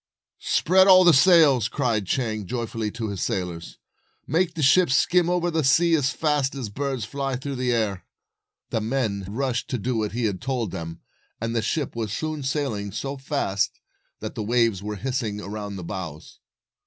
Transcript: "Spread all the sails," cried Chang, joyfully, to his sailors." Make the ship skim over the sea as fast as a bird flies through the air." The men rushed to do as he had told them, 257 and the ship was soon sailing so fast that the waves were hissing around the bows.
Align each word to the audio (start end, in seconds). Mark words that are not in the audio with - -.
"Spread 0.49 0.87
all 0.87 1.03
the 1.03 1.13
sails," 1.13 1.67
cried 1.67 2.07
Chang, 2.07 2.47
joyfully, 2.47 2.89
to 2.89 3.09
his 3.09 3.21
sailors." 3.21 3.77
Make 4.35 4.55
the 4.55 4.63
ship 4.63 4.89
skim 4.89 5.29
over 5.29 5.51
the 5.51 5.63
sea 5.63 5.93
as 5.93 6.09
fast 6.09 6.55
as 6.55 6.69
a 6.69 6.71
bird 6.71 7.03
flies 7.03 7.37
through 7.37 7.57
the 7.57 7.71
air." 7.71 8.03
The 8.71 8.81
men 8.81 9.25
rushed 9.29 9.67
to 9.69 9.77
do 9.77 10.03
as 10.03 10.13
he 10.13 10.25
had 10.25 10.41
told 10.41 10.71
them, 10.71 11.01
257 11.39 11.45
and 11.45 11.55
the 11.55 11.61
ship 11.61 11.95
was 11.95 12.11
soon 12.11 12.41
sailing 12.41 12.91
so 12.91 13.15
fast 13.15 13.79
that 14.21 14.33
the 14.33 14.41
waves 14.41 14.81
were 14.81 14.95
hissing 14.95 15.39
around 15.39 15.75
the 15.75 15.83
bows. 15.83 16.39